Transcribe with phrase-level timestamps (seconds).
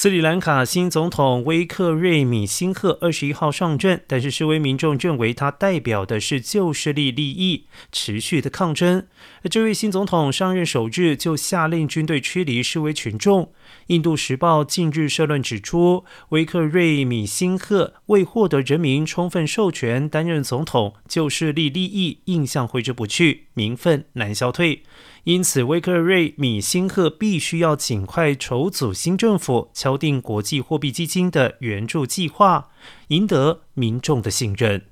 [0.00, 9.08] 斯里兰卡新总统威克瑞米辛赫二十一号上阵，但是示威民众认为他代表的是旧势力利益，持续的抗争。
[9.50, 13.52] 这位新总统上任首日就下令军队驱离示威群众。
[13.88, 24.84] 印度时报近日社论指出，威克瑞米辛赫为获得人民充分授权担任总统，旧势力利益印象挥之不去，民愤难消退。
[25.24, 32.68] 因此，威克瑞米辛赫必须要尽快筹组新政府，敲定国际货币基金的援助计划，
[33.06, 34.82] 赢得民众的信任。